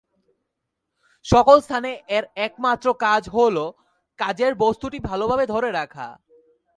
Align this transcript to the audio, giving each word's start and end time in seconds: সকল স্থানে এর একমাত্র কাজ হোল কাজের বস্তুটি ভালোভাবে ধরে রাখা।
সকল 1.25 1.57
স্থানে 1.61 1.91
এর 2.17 2.25
একমাত্র 2.45 2.87
কাজ 3.05 3.23
হোল 3.29 3.57
কাজের 4.19 4.53
বস্তুটি 4.63 4.97
ভালোভাবে 5.09 5.45
ধরে 5.53 5.69
রাখা। 5.71 6.07